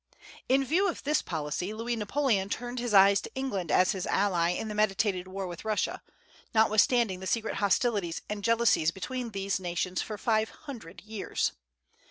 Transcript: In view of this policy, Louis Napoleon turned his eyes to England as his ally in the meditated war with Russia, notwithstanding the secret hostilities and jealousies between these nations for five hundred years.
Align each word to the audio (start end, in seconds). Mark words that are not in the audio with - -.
In 0.49 0.63
view 0.65 0.89
of 0.89 1.03
this 1.03 1.21
policy, 1.21 1.75
Louis 1.75 1.95
Napoleon 1.95 2.49
turned 2.49 2.79
his 2.79 2.91
eyes 2.91 3.21
to 3.21 3.31
England 3.35 3.71
as 3.71 3.91
his 3.91 4.07
ally 4.07 4.49
in 4.49 4.67
the 4.67 4.73
meditated 4.73 5.27
war 5.27 5.45
with 5.45 5.63
Russia, 5.63 6.01
notwithstanding 6.55 7.19
the 7.19 7.27
secret 7.27 7.57
hostilities 7.57 8.23
and 8.27 8.43
jealousies 8.43 8.89
between 8.89 9.29
these 9.29 9.59
nations 9.59 10.01
for 10.01 10.17
five 10.17 10.49
hundred 10.49 11.01
years. 11.01 11.51